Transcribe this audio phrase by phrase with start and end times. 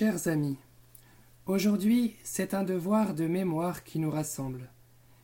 [0.00, 0.56] Chers amis,
[1.44, 4.70] aujourd'hui c'est un devoir de mémoire qui nous rassemble.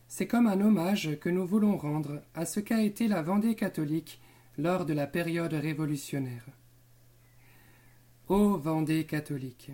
[0.06, 4.20] C'est comme un hommage que nous voulons rendre à ce qu'a été la Vendée catholique
[4.58, 6.44] lors de la période révolutionnaire.
[8.28, 9.70] Ô Vendée catholique,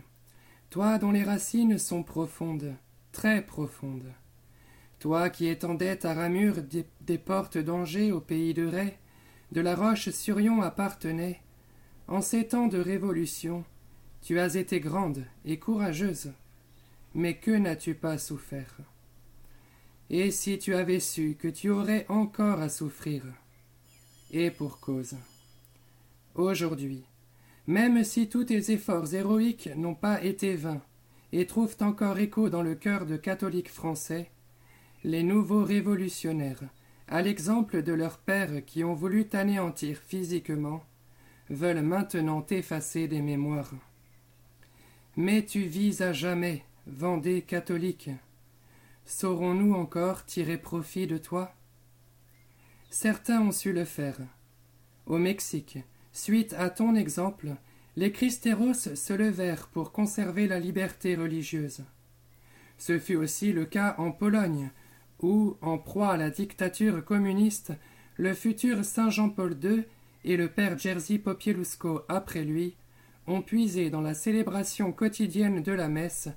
[0.71, 2.73] toi dont les racines sont profondes,
[3.11, 4.13] très profondes,
[5.01, 8.93] toi qui étendais ta ramure des, portes d'Angers au pays de Ray,
[9.51, 11.41] de la Roche-sur-Yon appartenait,
[12.07, 13.65] en ces temps de révolution,
[14.23, 16.33] tu as été grande et courageuse,
[17.13, 18.77] mais que n'as-tu pas souffert?
[20.11, 23.25] Et si tu avais su que tu aurais encore à souffrir?
[24.31, 25.17] Et pour cause.
[26.37, 27.05] Aujourd'hui,
[27.67, 30.83] même si tous tes efforts héroïques n'ont pas été vains
[31.33, 34.31] et trouvent encore écho dans le cœur de catholiques français,
[35.03, 36.63] les nouveaux révolutionnaires,
[37.09, 40.85] à l'exemple de leurs pères qui ont voulu t'anéantir physiquement,
[41.51, 43.73] veulent maintenant effacer des mémoires.
[45.17, 48.11] Mais tu vis à jamais, Vendée catholique.
[49.05, 51.55] Saurons-nous encore tirer profit de toi?
[52.91, 54.17] Certains ont su le faire.
[55.07, 55.79] Au Mexique,
[56.13, 57.51] suite à ton exemple,
[57.95, 61.85] les Christéros se levèrent pour conserver la liberté religieuse.
[62.79, 64.71] Ce fut aussi le cas en Pologne,
[65.21, 67.73] où, en proie à la dictature communiste,
[68.17, 69.85] le futur Saint Jean-Paul II
[70.25, 72.75] et le père Jerzy Popielusko après lui
[73.27, 76.29] ont puisé dans la célébration quotidienne de la messe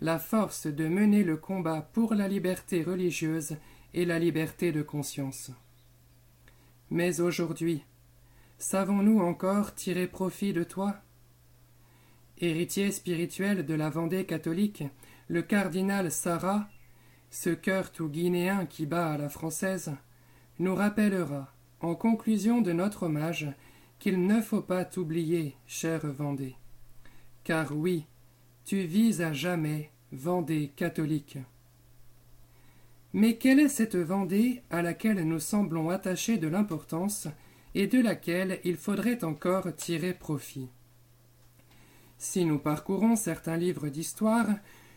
[0.00, 3.56] la force de mener le combat pour la liberté religieuse
[3.92, 5.50] et la liberté de conscience.
[6.90, 7.84] Mais aujourd'hui,
[8.58, 10.96] savons-nous encore tirer profit de toi?
[12.38, 14.84] Héritier spirituel de la Vendée catholique,
[15.28, 16.68] le cardinal Sarah,
[17.30, 19.92] ce cœur tout guinéen qui bat à la française,
[20.58, 23.48] nous rappellera, en conclusion de notre hommage,
[24.00, 26.56] qu'il ne faut pas t'oublier, chère Vendée.
[27.44, 28.06] Car oui,
[28.64, 31.38] tu vis à jamais, Vendée catholique.
[33.12, 37.28] Mais quelle est cette Vendée à laquelle nous semblons attachés de l'importance
[37.74, 40.68] et de laquelle il faudrait encore tirer profit?
[42.18, 44.48] Si nous parcourons certains livres d'histoire,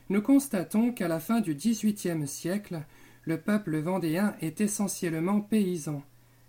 [0.10, 2.84] nous constatons qu'à la fin du XVIIIe siècle,
[3.24, 6.04] le peuple vendéen est essentiellement paysan,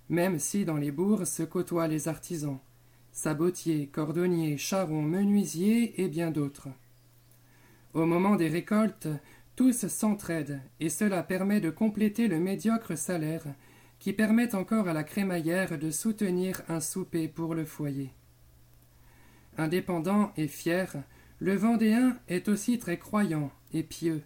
[0.08, 2.58] même si dans les bourgs se côtoient les artisans,
[3.12, 6.68] sabotiers, cordonniers, charrons, menuisiers et bien d'autres.
[7.94, 9.08] Au moment des récoltes,
[9.56, 13.44] tous s'entraident, et cela permet de compléter le médiocre salaire
[14.00, 18.10] qui permet encore à la crémaillère de soutenir un souper pour le foyer.
[19.56, 20.96] Indépendant et fier,
[21.38, 24.22] le Vendéen est aussi très croyant et pieux.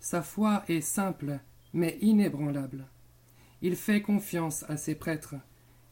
[0.00, 1.38] Sa foi est simple,
[1.72, 2.86] mais inébranlable.
[3.62, 5.34] Il fait confiance à ses prêtres,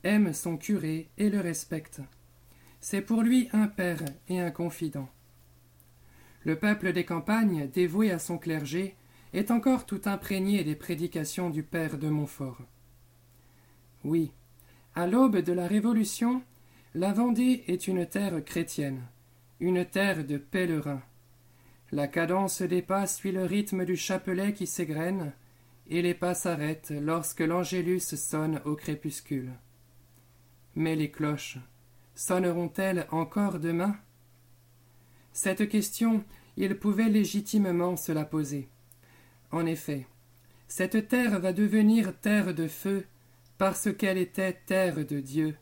[0.04, 2.00] aime son curé et le respecte.
[2.80, 5.08] C'est pour lui un père et un confident.
[6.44, 8.94] Le peuple des campagnes, dévoué à son clergé,
[9.32, 12.62] est encore tout imprégné des prédications du père de Montfort.
[14.04, 14.30] Oui,
[14.94, 16.42] à l'aube de la Révolution,
[16.94, 19.02] la Vendée est une terre chrétienne,
[19.58, 21.02] une terre de pèlerins.
[21.92, 25.32] La cadence des pas suit le rythme du chapelet qui s'égrène,
[25.88, 29.52] et les pas s'arrêtent lorsque l'angélus sonne au crépuscule.
[30.74, 31.58] Mais les cloches
[32.14, 33.96] sonneront-elles encore demain?
[35.32, 36.24] Cette question,
[36.56, 38.68] il pouvait légitimement se la poser.
[39.52, 40.06] En effet,
[40.68, 43.06] cette terre va devenir terre de feu
[43.58, 45.56] parce qu'elle était terre de Dieu.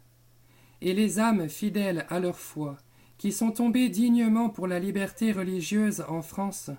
[0.81, 2.77] Et les âmes fidèles à leur foi,
[3.19, 6.71] qui sont tombées dignement pour la liberté religieuse en France,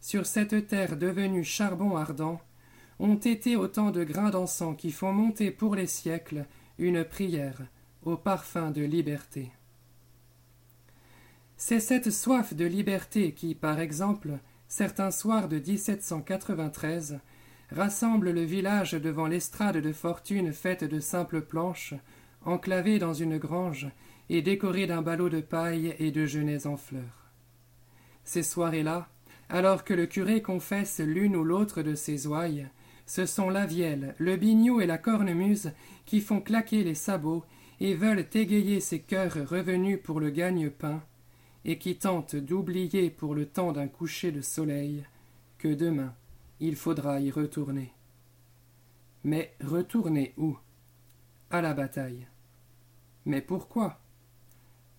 [0.00, 2.40] sur cette terre devenue charbon ardent,
[2.98, 6.46] ont été autant de grains d'encens qui font monter pour les siècles
[6.78, 7.62] une prière
[8.02, 9.50] au parfum de liberté.
[11.56, 14.38] C'est cette soif de liberté qui, par exemple,
[14.68, 17.20] certains soirs de 1793,
[17.70, 21.94] rassemble le village devant l'estrade de fortune faite de simples planches,
[22.44, 23.88] enclavée dans une grange
[24.28, 27.30] et décorée d'un ballot de paille et de genêts en fleurs.
[28.24, 29.08] Ces soirées-là,
[29.48, 32.68] alors que le curé confesse l'une ou l'autre de ses ouailles,
[33.06, 35.72] ce sont la vielle, le biniou et la cornemuse
[36.06, 37.44] qui font claquer les sabots
[37.80, 41.02] et veulent égayer ces cœurs revenus pour le gagne-pain,
[41.64, 45.04] et qui tentent d'oublier pour le temps d'un coucher de soleil
[45.58, 46.14] que demain
[46.60, 47.92] il faudra y retourner.
[49.24, 50.56] Mais retourner où?
[51.50, 52.26] À la bataille.
[53.24, 54.00] Mais pourquoi?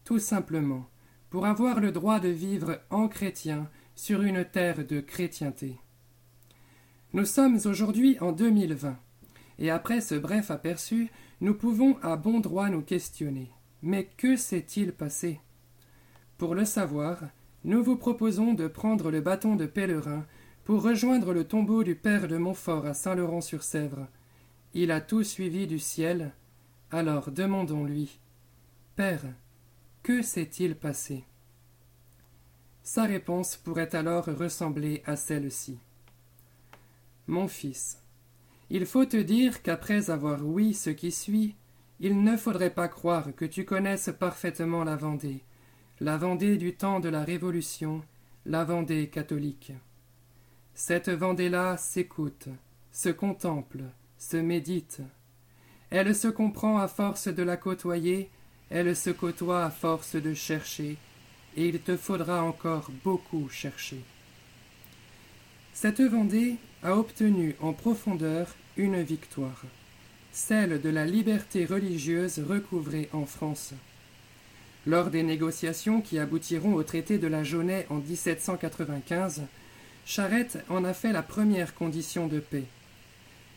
[0.04, 0.90] Tout simplement
[1.30, 5.78] pour avoir le droit de vivre en chrétien sur une terre de chrétienté.
[7.16, 8.98] Nous sommes aujourd'hui en 2020,
[9.60, 11.10] et après ce bref aperçu,
[11.40, 13.54] nous pouvons à bon droit nous questionner.
[13.82, 15.40] Mais que s'est-il passé?
[16.38, 17.20] Pour le savoir,
[17.64, 20.26] nous vous proposons de prendre le bâton de pèlerin
[20.66, 24.10] pour rejoindre le tombeau du père de Montfort à Saint-Laurent-sur-Sèvre.
[24.74, 26.34] Il a tout suivi du ciel,
[26.92, 28.20] alors demandons-lui
[28.98, 29.24] Père,
[30.04, 31.24] que s'est-il passé?
[32.84, 35.80] Sa réponse pourrait alors ressembler à celle-ci.
[37.28, 37.98] Mon fils,
[38.70, 41.56] il faut te dire qu'après avoir ouï ce qui suit,
[42.00, 45.42] il ne faudrait pas croire que tu connaisses parfaitement la Vendée,
[46.00, 48.04] la Vendée du temps de la Révolution,
[48.46, 49.72] la Vendée catholique.
[50.74, 52.50] Cette Vendée-là s'écoute,
[52.92, 53.84] se contemple,
[54.18, 55.02] se médite.
[55.90, 58.30] Elle se comprend à force de la côtoyer,
[58.70, 60.98] elle se côtoie à force de chercher,
[61.56, 64.02] et il te faudra encore beaucoup chercher.
[65.72, 69.64] Cette Vendée a obtenu en profondeur une victoire,
[70.32, 73.74] celle de la liberté religieuse recouvrée en France.
[74.86, 79.42] Lors des négociations qui aboutiront au traité de la Jaunais en 1795,
[80.06, 82.66] Charette en a fait la première condition de paix.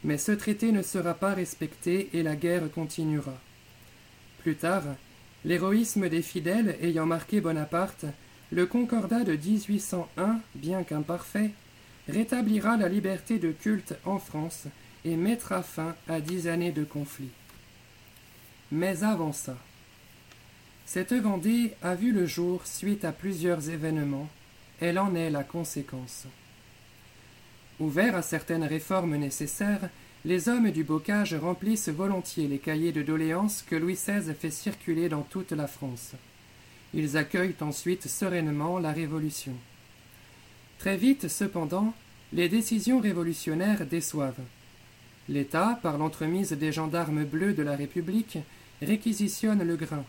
[0.04, 3.38] Mais ce traité ne sera pas respecté et la guerre continuera.
[4.38, 4.84] Plus tard,
[5.44, 8.06] l'héroïsme des fidèles ayant marqué Bonaparte,
[8.50, 11.50] le Concordat de 1801, bien qu'imparfait,
[12.08, 14.64] rétablira la liberté de culte en France
[15.05, 17.31] et mettra fin à dix années de conflit.
[18.72, 19.56] Mais avant ça,
[20.87, 24.28] cette Vendée a vu le jour suite à plusieurs événements,
[24.81, 26.26] elle en est la conséquence.
[27.81, 29.88] Ouverts à certaines réformes nécessaires,
[30.25, 35.08] les hommes du bocage remplissent volontiers les cahiers de doléances que Louis XVI fait circuler
[35.08, 36.12] dans toute la France.
[36.93, 39.54] Ils accueillent ensuite sereinement la Révolution.
[40.78, 41.92] Très vite, cependant,
[42.32, 44.44] les décisions révolutionnaires déçoivent.
[45.28, 48.38] L'État, par l'entremise des gendarmes bleus de la République,
[48.80, 50.04] réquisitionne le grain.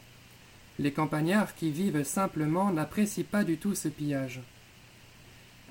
[0.78, 4.42] Les campagnards qui vivent simplement n'apprécient pas du tout ce pillage.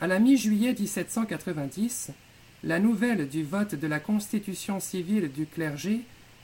[0.00, 2.10] À la mi-juillet 1790,
[2.64, 6.00] la nouvelle du vote de la constitution civile du clergé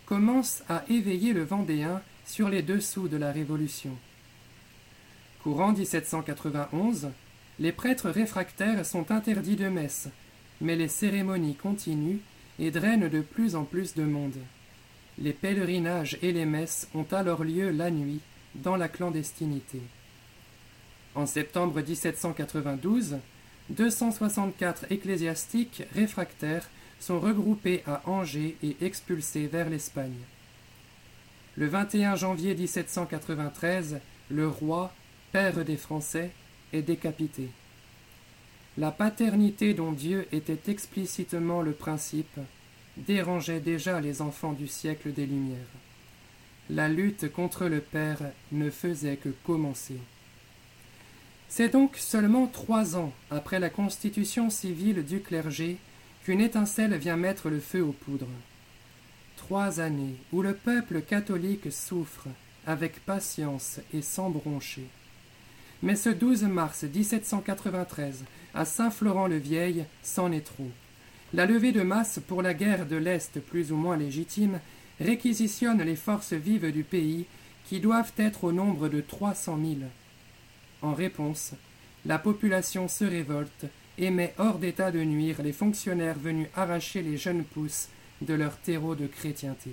[0.07, 3.97] commence à éveiller le Vendéen sur les dessous de la Révolution.
[5.43, 7.09] Courant 1791,
[7.59, 10.09] les prêtres réfractaires sont interdits de messe,
[10.61, 12.21] mais les cérémonies continuent
[12.59, 14.39] et drainent de plus en plus de monde.
[15.19, 18.21] Les pèlerinages et les messes ont alors lieu la nuit,
[18.57, 19.81] dans la clandestinité.
[21.15, 23.19] En septembre 1792,
[23.71, 26.69] 264 ecclésiastiques réfractaires
[27.01, 30.23] sont regroupés à Angers et expulsés vers l'Espagne.
[31.57, 34.93] Le 21 janvier 1793, le roi,
[35.33, 36.31] père des Français,
[36.83, 37.49] décapité.
[38.77, 42.39] La paternité dont Dieu était explicitement le principe
[42.97, 45.59] dérangeait déjà les enfants du siècle des Lumières.
[46.71, 48.21] La lutte contre le Père
[48.53, 49.99] ne faisait que commencer.
[51.49, 55.77] C'est donc seulement trois ans après la constitution civile du clergé
[56.25, 58.27] qu'une étincelle vient mettre le feu aux poudres.
[59.37, 62.27] Trois années où le peuple catholique souffre
[62.67, 64.87] avec patience et sans broncher.
[65.83, 68.25] Mais ce 12 mars 1793,
[68.55, 70.71] à Saint-Florent-le-Vieil, c'en est trop.
[71.33, 74.61] La levée de masse pour la guerre de l'Est plus ou moins légitime
[75.01, 77.27] réquisitionne les forces vives du pays
[77.67, 79.89] qui doivent être au nombre de trois cent mille.
[80.83, 81.53] En réponse,
[82.07, 83.67] la population se révolte
[83.99, 87.89] et met hors d'état de nuire les fonctionnaires venus arracher les jeunes pousses
[88.21, 89.71] de leur terreau de chrétienté.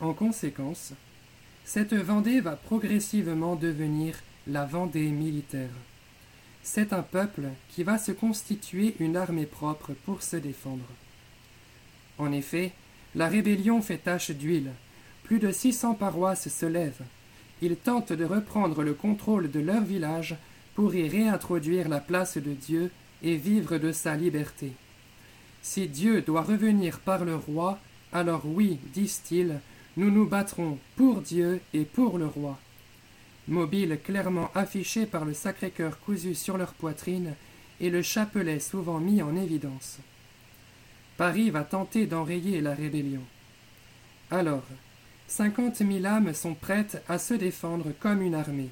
[0.00, 0.92] En conséquence,
[1.68, 4.14] cette Vendée va progressivement devenir
[4.46, 5.68] la Vendée militaire.
[6.62, 10.88] C'est un peuple qui va se constituer une armée propre pour se défendre.
[12.16, 12.72] En effet,
[13.14, 14.70] la rébellion fait tache d'huile.
[15.24, 17.04] Plus de six cents paroisses se lèvent.
[17.60, 20.36] Ils tentent de reprendre le contrôle de leur village
[20.74, 22.90] pour y réintroduire la place de Dieu
[23.22, 24.72] et vivre de sa liberté.
[25.60, 27.78] Si Dieu doit revenir par le roi,
[28.14, 29.60] alors oui, disent-ils,
[29.98, 32.56] nous nous battrons pour Dieu et pour le roi.
[33.48, 37.34] Mobile clairement affiché par le Sacré-Cœur cousu sur leur poitrine
[37.80, 39.98] et le chapelet souvent mis en évidence.
[41.16, 43.24] Paris va tenter d'enrayer la rébellion.
[44.30, 44.62] Alors,
[45.26, 48.70] cinquante mille âmes sont prêtes à se défendre comme une armée,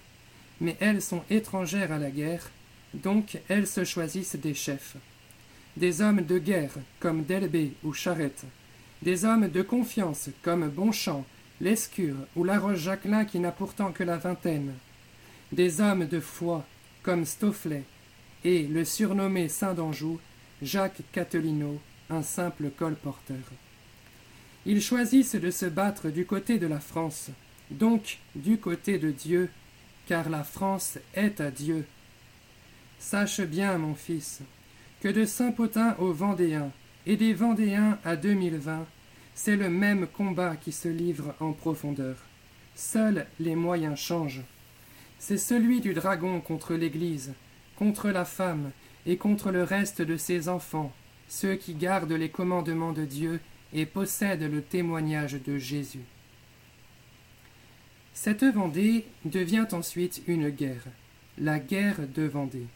[0.61, 2.53] mais elles sont étrangères à la guerre,
[2.95, 4.97] donc elles se choisissent des chefs.
[5.77, 8.45] Des hommes de guerre comme Delbé ou Charette,
[9.03, 11.25] des hommes de confiance comme Bonchamp,
[11.61, 14.73] Lescure ou Laroche Jacquelin qui n'a pourtant que la vingtaine,
[15.53, 16.65] des hommes de foi
[17.03, 17.85] comme Stofflet
[18.45, 20.21] et le surnommé Saint d'Anjou,
[20.63, 23.37] Jacques Catelino, un simple colporteur.
[24.65, 27.31] Ils choisissent de se battre du côté de la France,
[27.71, 29.49] donc du côté de Dieu,
[30.07, 31.87] car la France est à Dieu.
[32.99, 34.41] Sache bien, mon fils,
[35.01, 36.73] que de Saint-Potin aux Vendéens
[37.07, 38.85] et des Vendéens à 2020,
[39.35, 42.17] c'est le même combat qui se livre en profondeur.
[42.75, 44.43] Seuls les moyens changent.
[45.19, 47.35] C'est celui du dragon contre l'Église,
[47.77, 48.71] contre la femme
[49.07, 50.93] et contre le reste de ses enfants,
[51.29, 53.41] ceux qui gardent les commandements de Dieu
[53.73, 56.05] et possèdent le témoignage de Jésus.
[58.15, 60.85] Cette Vendée devient ensuite une guerre,
[61.39, 62.67] la guerre de Vendée.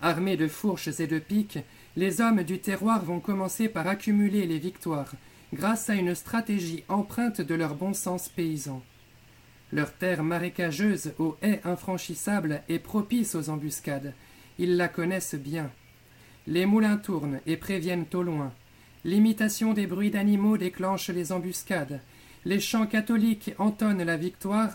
[0.00, 1.60] Armés de fourches et de piques,
[1.96, 5.12] les hommes du terroir vont commencer par accumuler les victoires
[5.52, 8.82] grâce à une stratégie empreinte de leur bon sens paysan.
[9.72, 14.14] Leur terre marécageuse aux haies infranchissables est propice aux embuscades.
[14.58, 15.70] Ils la connaissent bien.
[16.46, 18.52] Les moulins tournent et préviennent au loin.
[19.04, 22.00] L'imitation des bruits d'animaux déclenche les embuscades.
[22.44, 24.72] Les chants catholiques entonnent la victoire.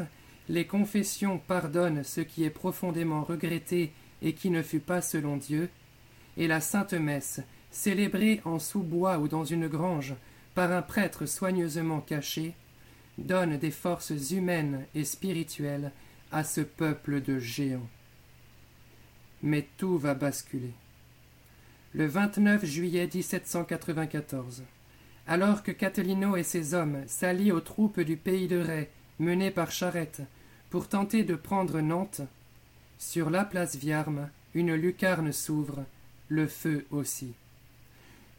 [0.50, 5.69] Les confessions pardonnent ce qui est profondément regretté et qui ne fut pas selon Dieu.
[6.38, 7.41] Et la sainte messe,
[7.72, 10.15] célébrée en sous-bois ou dans une grange,
[10.56, 12.53] par un prêtre soigneusement caché,
[13.17, 15.91] donne des forces humaines et spirituelles
[16.32, 17.89] à ce peuple de géants.
[19.44, 20.74] Mais tout va basculer.
[21.94, 24.63] Le 29 juillet 1794,
[25.27, 28.88] alors que Catelino et ses hommes s'allient aux troupes du pays de Ray
[29.20, 30.22] menées par Charette
[30.70, 32.22] pour tenter de prendre Nantes,
[33.00, 35.86] sur la place Viarme, une lucarne s'ouvre,
[36.29, 37.34] le feu aussi.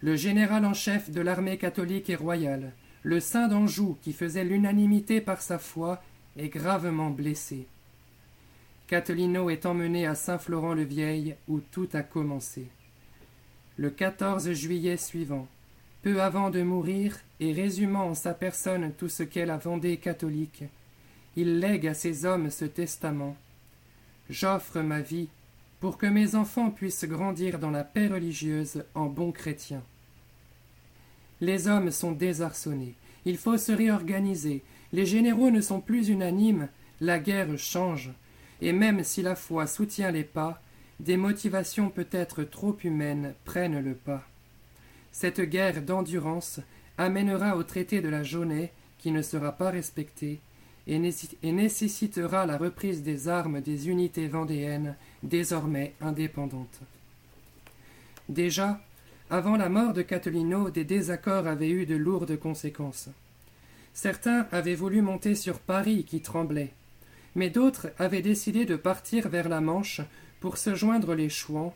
[0.01, 5.21] Le général en chef de l'armée catholique et royale, le saint d'Anjou qui faisait l'unanimité
[5.21, 6.03] par sa foi,
[6.37, 7.67] est gravement blessé.
[8.87, 12.69] Catelino est emmené à Saint-Florent-le-Vieil où tout a commencé.
[13.77, 15.47] Le 14 juillet suivant,
[16.03, 20.65] peu avant de mourir et résumant en sa personne tout ce qu'est la Vendée catholique,
[21.37, 23.37] il lègue à ses hommes ce testament
[24.31, 25.29] J'offre ma vie
[25.81, 29.85] pour que mes enfants puissent grandir dans la paix religieuse en bons chrétiens.
[31.41, 32.95] Les hommes sont désarçonnés,
[33.25, 36.69] il faut se réorganiser, les généraux ne sont plus unanimes,
[37.01, 38.11] la guerre change,
[38.61, 40.61] et même si la foi soutient les pas,
[40.99, 44.27] des motivations peut-être trop humaines prennent le pas.
[45.13, 46.61] Cette guerre d'endurance
[46.97, 50.41] amènera au traité de la Jaunée, qui ne sera pas respecté,
[50.89, 56.81] et nécessitera la reprise des armes des unités vendéennes désormais indépendantes.
[58.29, 58.81] Déjà,
[59.31, 63.09] avant la mort de Catelino, des désaccords avaient eu de lourdes conséquences.
[63.95, 66.73] Certains avaient voulu monter sur Paris qui tremblait,
[67.35, 70.01] mais d'autres avaient décidé de partir vers la Manche
[70.41, 71.75] pour se joindre les Chouans,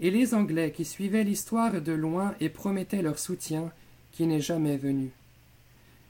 [0.00, 3.72] et les Anglais qui suivaient l'histoire de loin et promettaient leur soutien,
[4.12, 5.10] qui n'est jamais venu.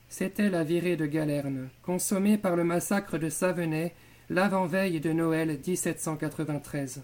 [0.08, 3.92] C'était la virée de Galerne, consommée par le massacre de Savenay
[4.30, 7.02] l'avant-veille de Noël 1793.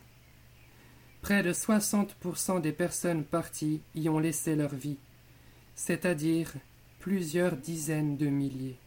[1.21, 4.99] Près de 60% des personnes parties y ont laissé leur vie,
[5.75, 6.52] c'est-à-dire
[6.99, 8.79] plusieurs dizaines de milliers.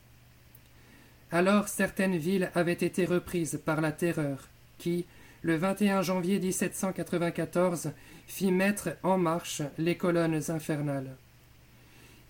[1.32, 5.06] Alors certaines villes avaient été reprises par la terreur, qui,
[5.42, 7.92] le 21 janvier 1794,
[8.28, 11.16] fit mettre en marche les colonnes infernales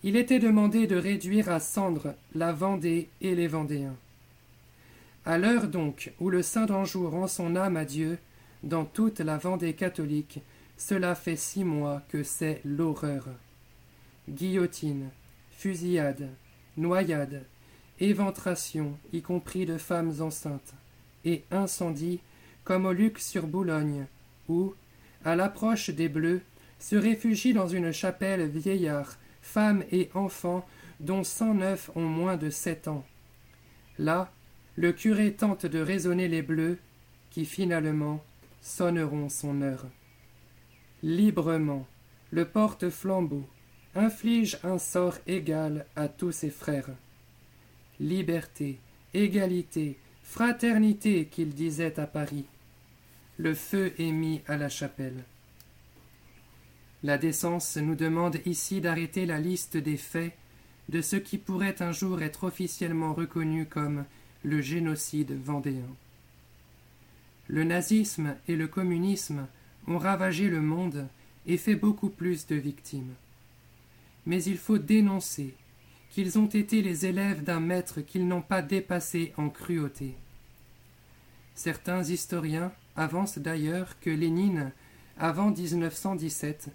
[0.06, 3.98] il était demandé de réduire à cendres la Vendée et les Vendéens.
[5.26, 8.20] À l'heure donc où le saint d'Anjou rend son âme à Dieu,
[8.64, 10.40] dans toute la Vendée catholique,
[10.78, 13.28] cela fait six mois que c'est l'horreur.
[14.30, 15.10] Guillotine,
[15.52, 16.30] fusillade,
[16.78, 17.44] noyade,
[18.00, 20.74] éventration, y compris de femmes enceintes,
[21.24, 22.20] et incendie,
[22.64, 24.06] comme au Luc sur Boulogne,
[24.48, 24.74] où,
[25.24, 26.42] à l'approche des Bleus,
[26.78, 30.68] se réfugie dans une chapelle vieillard femmes et enfants
[31.00, 33.06] dont cent neuf ont moins de sept ans.
[33.98, 34.32] Là,
[34.76, 36.78] le curé tente de raisonner les bleus,
[37.30, 38.24] qui finalement
[38.62, 39.86] sonneront son heure.
[41.04, 41.86] Librement,
[42.32, 43.48] le porte-flambeau
[43.94, 46.90] inflige un sort égal à tous ses frères.
[48.00, 48.80] Liberté,
[49.14, 52.46] égalité, fraternité, qu'il disait à Paris.
[53.38, 55.24] Le feu est mis à la chapelle.
[57.04, 60.34] La décence nous demande ici d'arrêter la liste des faits
[60.90, 64.06] de ce qui pourrait un jour être officiellement reconnu comme
[64.46, 65.90] le génocide vendéen.
[67.48, 69.48] Le nazisme et le communisme
[69.88, 71.08] ont ravagé le monde
[71.48, 73.14] et fait beaucoup plus de victimes.
[74.28, 75.56] Mais il faut dénoncer
[76.12, 80.16] qu'ils ont été les élèves d'un maître qu'ils n'ont pas dépassé en cruauté.
[81.56, 84.72] Certains historiens avancent d'ailleurs que Lénine,
[85.18, 86.70] avant 1917,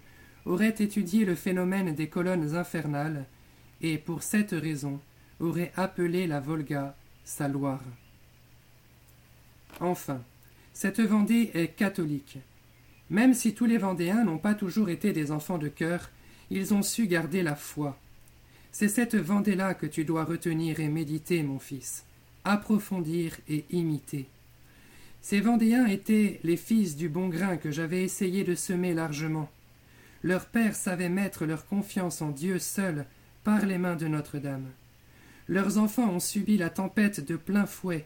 [0.45, 3.25] aurait étudié le phénomène des colonnes infernales
[3.81, 4.99] et, pour cette raison,
[5.39, 7.83] aurait appelé la Volga sa Loire.
[9.79, 10.21] Enfin,
[10.73, 12.37] cette Vendée est catholique.
[13.09, 16.09] Même si tous les Vendéens n'ont pas toujours été des enfants de cœur,
[16.49, 17.97] ils ont su garder la foi.
[18.71, 22.05] C'est cette Vendée-là que tu dois retenir et méditer, mon fils,
[22.45, 24.27] approfondir et imiter.
[25.21, 29.49] Ces Vendéens étaient les fils du bon grain que j'avais essayé de semer largement.
[30.23, 33.05] Leurs pères savaient mettre leur confiance en Dieu seul
[33.43, 34.69] par les mains de Notre-Dame.
[35.51, 38.05] Leurs enfants ont subi la tempête de plein fouet.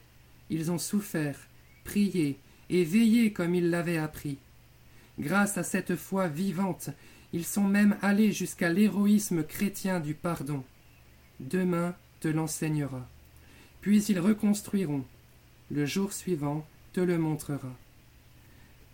[0.49, 1.37] Ils ont souffert,
[1.83, 2.39] prié
[2.71, 4.39] et veillé comme ils l'avaient appris.
[5.19, 6.89] Grâce à cette foi vivante,
[7.33, 10.63] ils sont même allés jusqu'à l'héroïsme chrétien du pardon.
[11.39, 13.07] Demain te l'enseignera.
[13.79, 15.05] Puis ils reconstruiront.
[15.69, 17.75] Le jour suivant te le montrera.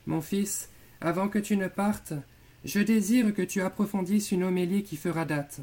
[0.07, 0.67] Mon fils,
[0.99, 2.15] avant que tu ne partes,
[2.65, 5.61] je désire que tu approfondisses une homélie qui fera date.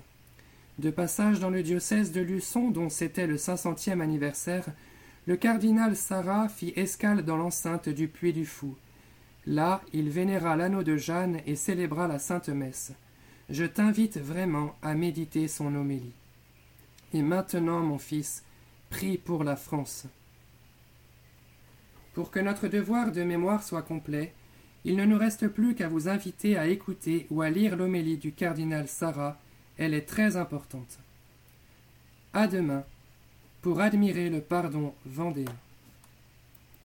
[0.79, 4.65] De passage dans le diocèse de Luçon, dont c'était le cinq centième anniversaire,
[5.27, 8.77] le cardinal Sarah fit escale dans l'enceinte du Puy du Fou.
[9.45, 12.93] Là, il vénéra l'anneau de Jeanne et célébra la Sainte Messe.
[13.51, 16.15] Je t'invite vraiment à méditer son homélie.
[17.13, 18.45] Et maintenant, mon fils,
[18.89, 20.07] prie pour la France.
[22.15, 24.33] Pour que notre devoir de mémoire soit complet,
[24.85, 28.33] il ne nous reste plus qu'à vous inviter à écouter ou à lire l'homélie du
[28.33, 29.39] cardinal Sarah,
[29.79, 30.99] elle est très importante.
[32.35, 32.85] À demain
[33.63, 35.55] pour admirer le pardon vendéen.